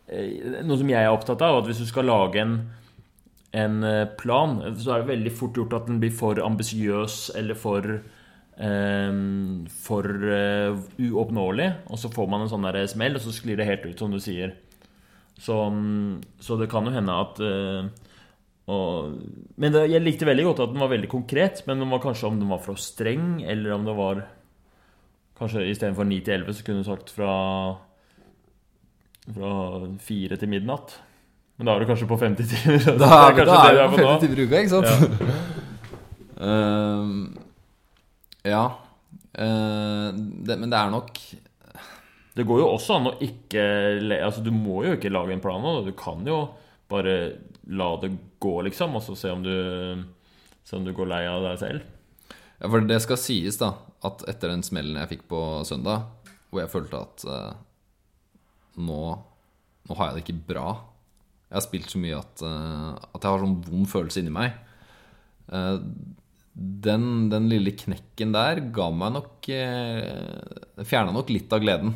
[0.08, 2.54] eh, Noe som jeg er opptatt av, at hvis du skal lage en,
[3.52, 7.54] en eh, plan, så er det veldig fort gjort at den blir for ambisiøs eller
[7.54, 7.88] for
[8.58, 11.70] um, For uh, uoppnåelig.
[11.88, 14.12] Og så får man en sånn der smell, og så sklir det helt ut, som
[14.12, 14.54] du sier.
[15.40, 17.88] Så, mm, så det kan jo hende at eh,
[18.70, 19.16] og,
[19.60, 22.30] Men det, jeg likte veldig godt at den var veldig konkret, men den var kanskje
[22.30, 24.24] om den var for streng, eller om det var
[25.34, 27.32] Kanskje istedenfor 9 til 11 så kunne du sagt fra
[29.34, 29.50] Fra
[29.98, 30.94] 4 til midnatt.
[31.58, 32.84] Men da er du kanskje på 50 timer.
[32.86, 35.50] da det er, da er det du på 50 timer i uka, ikke sant?
[36.44, 37.36] Ehm,
[38.44, 38.64] ja.
[39.38, 41.20] Uh, det, men det er nok
[42.34, 43.64] Det går jo også an å ikke
[44.18, 45.76] Altså, du må jo ikke lage en plan nå.
[45.86, 46.48] Du kan jo
[46.90, 47.16] bare
[47.70, 48.10] la det
[48.42, 49.54] gå, liksom, og så se om du
[50.64, 51.82] Se om du går lei av deg selv.
[52.56, 56.06] Ja, for det skal sies da at etter den smellen jeg fikk på søndag,
[56.48, 57.52] hvor jeg følte at uh,
[58.80, 59.00] nå,
[59.88, 60.66] nå har jeg det ikke bra
[61.50, 64.56] Jeg har spilt så mye at, uh, at jeg har sånn vond følelse inni meg.
[65.52, 65.76] Uh,
[66.54, 71.92] den, den lille knekken der ga meg nok uh, Fjerna nok litt av gleden.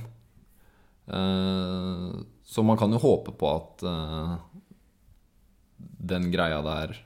[1.09, 2.13] Eh,
[2.45, 4.35] så man kan jo håpe på at eh,
[6.13, 6.97] den greia der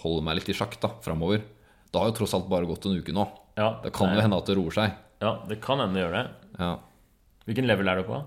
[0.00, 1.42] holder meg litt i sjakk da, framover.
[1.90, 3.24] Det har jo tross alt bare gått en uke nå.
[3.58, 4.94] Ja, Det kan jo hende at det roer seg.
[5.20, 6.26] Ja, det kan hende det gjør det.
[6.62, 6.74] Ja.
[7.48, 8.20] Hvilken level er du på?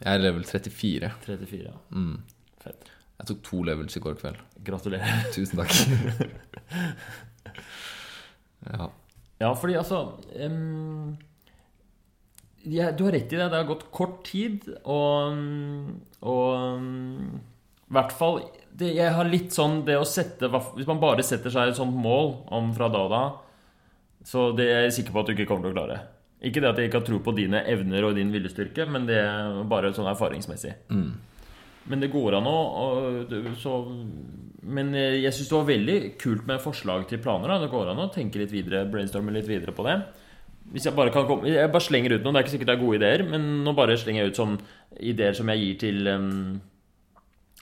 [0.00, 1.12] Jeg er level 34.
[1.24, 1.72] 34.
[1.94, 2.16] Mm.
[2.60, 2.90] Fett.
[3.20, 4.38] Jeg tok to levels i går kveld.
[4.64, 5.26] Gratulerer.
[5.36, 5.70] Tusen takk.
[8.70, 8.90] ja.
[9.40, 9.98] Ja, fordi altså
[10.36, 11.14] em,
[12.64, 13.48] ja, Du har rett i det.
[13.50, 15.36] Det har gått kort tid, og,
[16.22, 16.82] og
[17.90, 18.40] I hvert fall
[18.76, 21.96] det, Jeg har litt sånn det å sette Hvis man bare setter seg et sånt
[21.96, 23.22] mål om fra da og da,
[24.24, 25.98] så det er jeg sikker på at du ikke kommer til å klare.
[26.44, 29.16] Ikke det at jeg ikke har tro på dine evner og din viljestyrke, men det
[29.16, 30.74] er bare sånn erfaringsmessig.
[31.88, 33.72] Men det går an å å- så,
[34.62, 37.48] Men jeg syns det var veldig kult med forslag til planer.
[37.48, 37.58] Da.
[37.64, 39.94] Det går an å tenke litt videre, brainstorme litt videre på det.
[40.70, 42.34] Hvis Jeg bare kan komme Jeg bare slenger ut noen.
[42.34, 44.58] Det er ikke sikkert det er gode ideer, men nå bare slenger jeg ut sånn
[45.00, 46.60] ideer som jeg gir til um,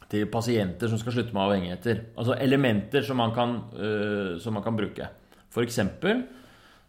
[0.08, 2.02] til pasienter som skal slutte med avhengigheter.
[2.16, 5.08] Altså elementer som man kan, uh, som man kan bruke.
[5.52, 6.24] For eksempel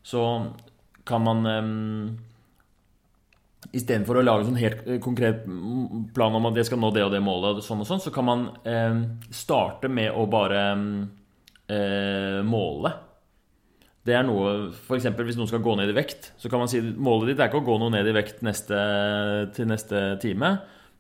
[0.04, 0.24] så
[1.08, 2.18] kan man um,
[3.76, 5.42] Istedenfor å lage en sånn helt eh, konkret
[6.16, 8.26] plan om at jeg skal nå det og det målet, sånn og sånn, så kan
[8.26, 9.02] man um,
[9.36, 10.62] starte med å bare
[11.68, 12.94] eh, måle.
[14.08, 16.72] Det er noe, for eksempel Hvis noen skal gå ned i vekt, så kan man
[16.72, 18.80] si målet ditt er ikke å gå noe ned i vekt neste,
[19.56, 20.54] til neste time,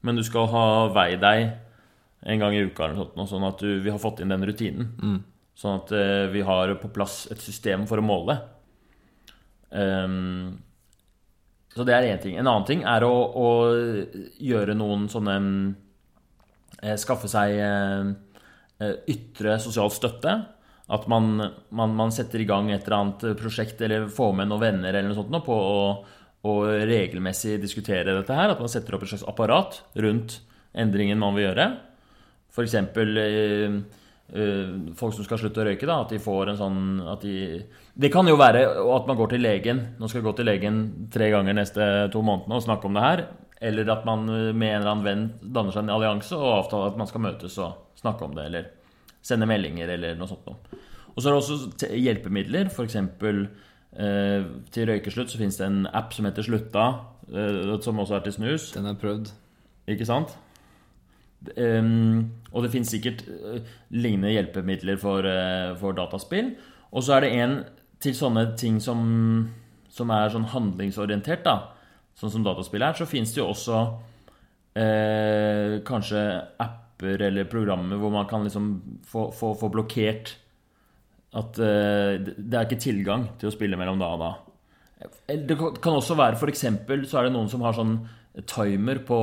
[0.05, 1.47] men du skal ha vei deg
[2.29, 4.43] en gang i uka, eller noe sånt, sånn at du, vi har fått inn den
[4.47, 4.89] rutinen.
[5.59, 8.35] Sånn at eh, vi har på plass et system for å måle.
[9.69, 10.57] Um,
[11.75, 12.37] så det er én ting.
[12.39, 13.49] En annen ting er å, å
[14.41, 15.35] gjøre noen sånne
[16.81, 20.35] eh, Skaffe seg eh, ytre sosial støtte.
[20.89, 21.35] At man,
[21.69, 25.11] man, man setter i gang et eller annet prosjekt eller får med noen venner eller
[25.11, 25.83] noe sånt på å,
[26.49, 26.53] å
[26.89, 28.55] regelmessig diskutere dette her.
[28.55, 30.39] At man setter opp et slags apparat rundt
[30.73, 31.67] endringen man vil gjøre.
[32.49, 32.73] F.eks.
[32.73, 33.75] Eh,
[34.33, 36.81] eh, folk som skal slutte å røyke, da, at de får en sånn
[37.13, 37.61] at de,
[37.93, 39.83] Det kan jo være at man går til legen.
[39.99, 40.81] Nå skal jeg gå til legen
[41.13, 43.25] tre ganger neste to månedene og snakke om det her.
[43.61, 46.99] Eller at man med en eller annen venn danner seg en allianse og avtaler at
[47.01, 48.49] man skal møtes og snakke om det.
[48.49, 48.69] Eller
[49.25, 50.47] sende meldinger eller noe sånt.
[50.47, 50.79] noe.
[51.15, 52.69] Og så er det også hjelpemidler.
[52.71, 52.97] F.eks.
[52.99, 56.85] Eh, til røykeslutt så finnes det en app som heter Slutta,
[57.33, 58.69] eh, som også er til snus.
[58.75, 59.33] Den er prøvd.
[59.89, 60.35] Ikke sant?
[61.55, 63.61] Um, og det finnes sikkert uh,
[63.95, 66.51] lignende hjelpemidler for, uh, for dataspill.
[66.91, 67.53] Og så er det en
[68.03, 68.99] til sånne ting som,
[69.91, 71.71] som er sånn handlingsorientert, da.
[72.19, 72.97] Sånn som dataspill er.
[72.97, 76.25] Så finnes det jo også uh, kanskje
[76.99, 80.33] apper eller programmer hvor man kan liksom få, få, få blokkert
[81.37, 84.29] at uh, det er ikke tilgang til å spille mellom da og da.
[85.29, 87.99] Det kan- også være for eksempel, så er det noen som har sånn
[88.49, 89.19] timer på,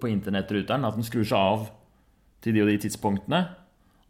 [0.00, 0.84] på internettruteren.
[0.88, 1.68] At den skrur seg av
[2.42, 3.42] til de og de tidspunktene.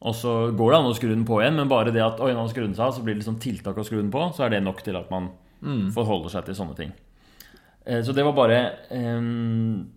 [0.07, 2.31] Og så går det an å skru den på igjen, men bare det at oi,
[2.33, 4.47] nå skrur den seg av, så blir det liksom tiltak å skru den på, så
[4.47, 5.29] er det nok til at man
[5.91, 6.93] forholder seg til sånne ting.
[7.85, 8.61] Eh, Så det var bare
[8.95, 9.89] um,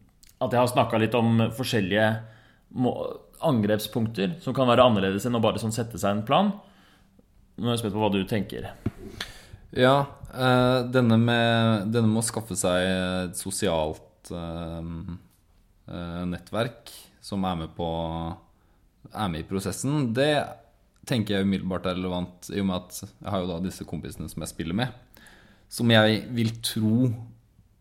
[0.41, 2.07] at jeg har snakka litt om forskjellige
[3.41, 6.51] angrepspunkter som kan være annerledes enn å bare sånn sette seg en plan.
[7.57, 8.69] Nå er jeg spent på hva du tenker.
[9.75, 9.95] Ja,
[10.31, 14.89] eh, denne, med, denne med å skaffe seg et sosialt eh,
[15.91, 17.89] eh, nettverk som er med på
[19.11, 20.33] er med i prosessen, det
[21.09, 24.29] tenker jeg umiddelbart er relevant i og med at jeg har jo da disse kompisene
[24.31, 24.93] som jeg spiller med,
[25.71, 27.09] som jeg vil tro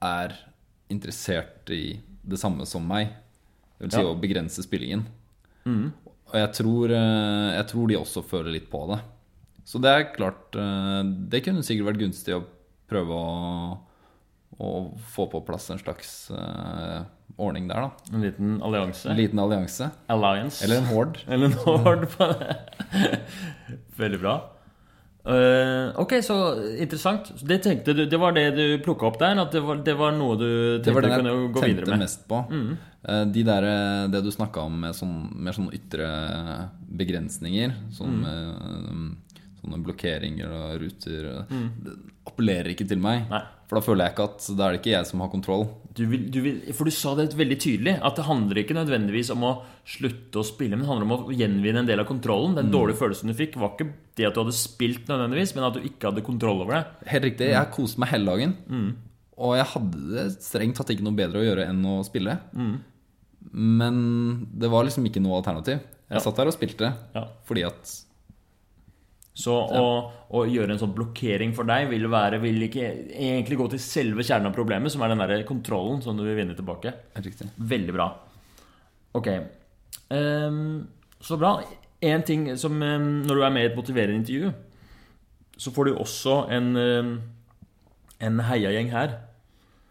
[0.05, 0.35] er
[0.91, 3.13] interessert i det samme som meg.
[3.81, 4.11] Det vil si Ja.
[4.13, 5.07] å begrense spillingen.
[6.31, 9.01] Og jeg tror, eh, jeg tror de også føler litt på det.
[9.65, 12.45] Så det er klart eh, Det kunne sikkert vært gunstig å
[12.91, 13.79] prøve å,
[14.61, 14.71] å
[15.15, 17.05] få på plass en slags uh,
[17.39, 17.91] ordning der, da.
[18.13, 19.07] En liten allianse.
[19.09, 19.91] En liten allianse.
[20.11, 20.65] Alliance.
[20.65, 21.23] Eller en horde.
[21.29, 23.21] Eller en horde på det.
[23.97, 24.35] Veldig bra.
[25.25, 26.37] Eh, ok, så
[26.81, 27.33] interessant.
[27.45, 29.37] Det tenkte du, det var det du plukka opp der?
[29.43, 30.51] At det var, det var noe du
[30.85, 32.05] tenkte du kunne gå videre tenkte med?
[32.07, 32.41] mest på.
[33.05, 36.09] Eh, De der, eh, det du snakka om med sånn, mer sånne ytre
[37.01, 41.69] begrensninger, sånn uh, sånne blokkeringer og ruter mm.
[41.85, 41.95] Det
[42.31, 43.27] appellerer ikke til meg.
[43.31, 43.43] Nei.
[43.69, 45.69] For da føler jeg ikke at da er det ikke jeg som har kontroll.
[46.01, 49.29] Du vil, du vil, for du sa det veldig tydelig, at det handler ikke nødvendigvis
[49.35, 49.51] om å
[49.85, 52.55] slutte å spille, men det handler om å gjenvinne en del av kontrollen.
[52.57, 55.77] Den dårlige følelsen du fikk, var ikke det at du hadde spilt nødvendigvis, men at
[55.77, 56.83] du ikke hadde kontroll over det.
[57.13, 57.51] Helt riktig.
[57.53, 58.57] Jeg koste meg hele dagen.
[59.41, 62.39] Og jeg hadde det strengt tatt ikke noe bedre å gjøre enn å spille.
[63.53, 64.01] Men
[64.61, 65.81] det var liksom ikke noe alternativ.
[66.11, 66.25] Jeg Ja.
[66.25, 67.25] satt der og spilte Ja.
[67.47, 68.05] fordi at
[69.37, 69.85] Så å,
[70.35, 74.27] å gjøre en sånn blokkering for deg vil, være, vil ikke egentlig gå til selve
[74.27, 76.93] kjernen av problemet, som er den der kontrollen som du vil vinne tilbake.
[77.23, 77.49] Riktig.
[77.71, 78.09] Veldig bra.
[79.17, 79.31] Ok.
[80.11, 80.83] Um,
[81.23, 81.55] så bra.
[82.03, 84.53] En ting som um, Når du er med i et motiverende intervju,
[85.61, 87.17] så får du også en, um,
[88.21, 89.19] en heiagjeng her.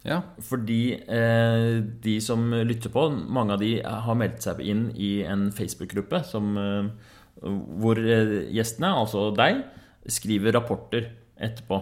[0.06, 0.22] Ja.
[0.40, 5.50] Fordi eh, de som lytter på, mange av de har meldt seg inn i en
[5.52, 9.62] Facebook-gruppe som, eh, hvor eh, gjestene, altså deg,
[10.10, 11.08] skriver rapporter
[11.40, 11.80] etterpå.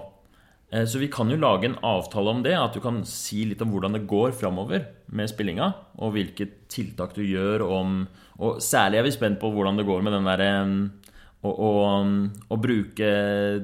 [0.71, 3.63] Eh, så vi kan jo lage en avtale om det, at du kan si litt
[3.65, 8.01] om hvordan det går framover med spillinga, og hvilke tiltak du gjør om
[8.39, 10.75] Og særlig er vi spent på hvordan det går med den der eh,
[11.43, 11.71] å, å,
[12.55, 13.09] å bruke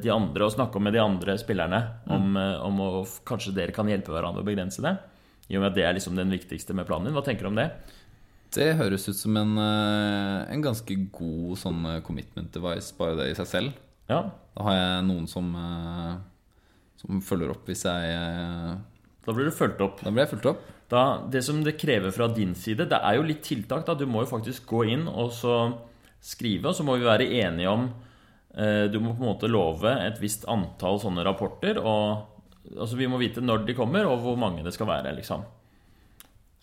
[0.02, 2.62] de andre og snakke med de andre spillerne om, mm.
[2.66, 2.88] om å
[3.26, 4.96] kanskje dere kan hjelpe hverandre å begrense det.
[5.50, 7.16] I og med at det er liksom den viktigste med planen din.
[7.16, 7.68] Hva tenker du om det?
[8.54, 13.30] Det høres ut som en, eh, en ganske god sånn eh, commitment device, bare det
[13.32, 13.80] i seg selv.
[14.08, 16.16] Ja, Da har jeg noen som, eh,
[17.00, 18.78] som følger opp hvis jeg
[19.24, 20.02] da blir du fulgt opp.
[20.04, 20.64] Da blir jeg fulgt opp.
[20.92, 23.86] Da, det som det krever fra din side, det er jo litt tiltak.
[23.86, 25.78] da Du må jo faktisk gå inn og så
[26.20, 27.88] skrive, og så må vi være enige om
[28.54, 31.80] eh, Du må på en måte love et visst antall sånne rapporter.
[31.80, 35.16] Og altså vi må vite når de kommer, og hvor mange det skal være.
[35.16, 35.44] liksom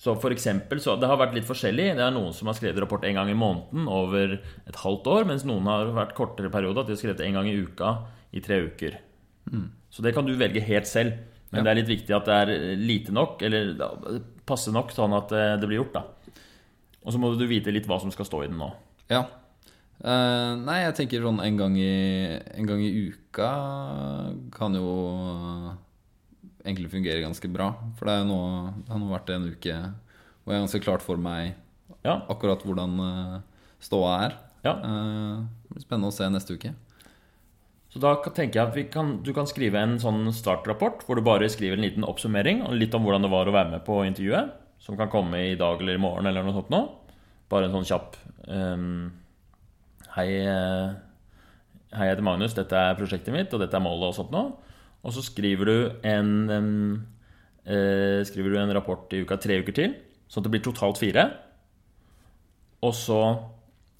[0.01, 1.91] så for eksempel, så Det har vært litt forskjellig.
[1.93, 4.33] Det er noen som har skrevet rapport en gang i måneden over
[4.65, 7.49] et halvt år, mens noen har vært kortere periode, at de har skrevet en gang
[7.51, 7.91] i uka
[8.33, 8.97] i tre uker.
[9.93, 11.19] Så det kan du velge helt selv.
[11.51, 11.63] Men Ja.
[11.63, 15.57] det er litt viktig at det er lite nok, eller passe nok, sånn at eh,
[15.59, 15.93] det blir gjort.
[15.93, 16.03] da
[17.05, 18.71] Og så må du vite litt hva som skal stå i den nå.
[19.09, 19.25] Ja.
[20.01, 23.49] Uh, nei, jeg tenker sånn en gang i, en gang i uka
[24.49, 25.77] kan jo
[26.65, 27.71] egentlig fungerer ganske bra.
[27.97, 28.39] For det, er nå,
[28.85, 29.75] det har nå vært en uke
[30.41, 31.53] hvor jeg er ganske klart for meg
[32.05, 33.35] Ja, akkurat hvordan eh,
[33.83, 34.39] ståa er.
[34.65, 34.73] ja.
[34.77, 36.73] Eh, det blir spennende å se neste uke.
[37.91, 41.49] Så da tenker jeg at kan, du kan skrive en sånn startrapport hvor du bare
[41.51, 44.53] skriver en liten oppsummering og litt om hvordan det var å være med på intervjuet,
[44.81, 46.81] som kan komme i dag eller i morgen eller noe sånt nå.
[47.51, 48.15] Bare en sånn kjapp
[48.47, 49.11] um,
[50.15, 50.91] Hei, eh,
[51.95, 54.41] hei, jeg heter Magnus, dette er prosjektet mitt, og dette er målet og sånt nå.
[55.01, 56.31] Og så skriver du en
[57.65, 59.95] eh, Skriver du en rapport i uka tre uker til,
[60.29, 61.27] sånn at det blir totalt fire.
[62.85, 63.21] Og så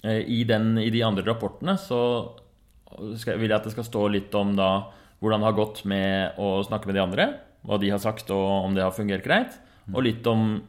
[0.05, 2.01] eh, i, den, i de andre rapportene så
[3.17, 4.71] skal, vil jeg at det skal stå litt om da
[5.21, 7.27] hvordan det har gått med å snakke med de andre.
[7.61, 9.57] Hva de har sagt, og om det har fungert greit.
[9.93, 10.63] Og litt om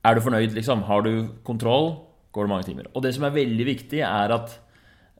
[0.00, 0.86] Er du fornøyd, liksom?
[0.88, 1.90] Har du kontroll?
[2.32, 2.86] Går det mange timer?
[2.96, 4.54] Og det som er veldig viktig, er at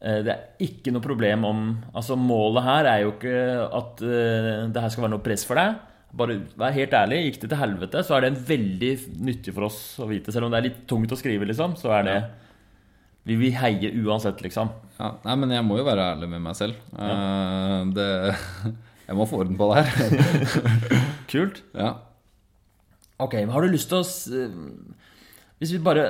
[0.00, 3.36] det er ikke noe problem om Altså, målet her er jo ikke
[3.76, 5.78] at eh, det her skal være noe press for deg.
[6.16, 7.18] Bare vær helt ærlig.
[7.26, 8.92] Gikk det til helvete, så er det en veldig
[9.28, 10.32] nyttig for oss å vite.
[10.34, 12.20] Selv om det er litt tungt å skrive, liksom, så er det
[13.28, 14.72] Vi vil heie uansett, liksom.
[14.96, 16.80] Ja, nei, men jeg må jo være ærlig med meg selv.
[16.96, 17.84] Ja.
[17.92, 18.08] det,
[19.10, 20.24] jeg må få orden på det her.
[21.32, 21.60] Kult.
[21.76, 21.98] ja.
[23.20, 24.04] Ok, men har du lyst til å
[24.40, 24.54] eh,
[25.60, 26.08] Hvis vi bare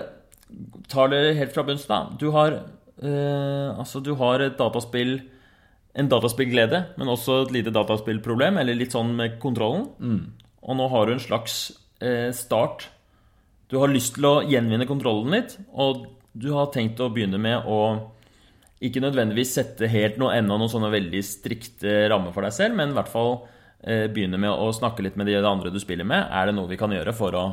[0.91, 2.05] tar det helt fra bunns, da.
[2.19, 2.63] Du har
[3.03, 5.21] eh, Altså, du har et dataspill
[5.97, 9.89] En dataspillglede, men også et lite dataspillproblem, eller litt sånn med kontrollen.
[10.63, 12.85] Og nå har du en slags eh, start.
[13.67, 17.67] Du har lyst til å gjenvinne kontrollen litt, og du har tenkt å begynne med
[17.67, 17.81] å
[18.81, 22.95] ikke nødvendigvis sette helt noe ennå noen sånne veldig strikte rammer for deg selv, men
[22.95, 23.35] i hvert fall
[23.83, 26.31] eh, begynne med å snakke litt med de andre du spiller med.
[26.31, 27.45] Er det noe vi kan gjøre for å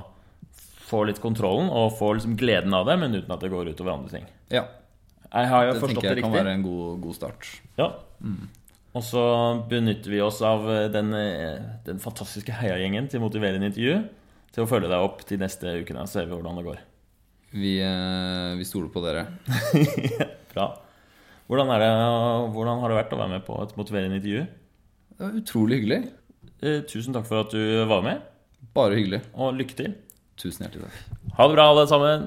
[0.87, 3.97] få litt kontrollen og få liksom gleden av det, men uten at det går utover
[3.97, 4.29] andre ting?
[4.53, 4.67] ja.
[5.33, 6.43] Jeg har jo Det forstått det jeg kan riktig?
[6.45, 7.47] være en god, god start.
[7.77, 7.89] Ja.
[8.97, 9.23] Og så
[9.69, 13.97] benytter vi oss av eh, den, eh, den fantastiske heiagjengen til motiverende intervju
[14.55, 16.05] til å følge deg opp de neste ukene.
[16.07, 16.79] Så ser vi hvordan det går.
[17.53, 19.27] Vi, eh, vi stoler på dere.
[20.53, 20.69] Bra.
[21.47, 21.91] Hvordan, det,
[22.55, 24.47] hvordan har det vært å være med på et motiverende intervju?
[25.17, 26.01] Det var utrolig hyggelig.
[26.89, 28.23] Tusen takk for at du var med,
[28.73, 29.21] Bare hyggelig.
[29.37, 29.93] og lykke til.
[30.41, 30.97] Tusen hjertelig takk.
[31.37, 32.25] Ha det bra, alle sammen.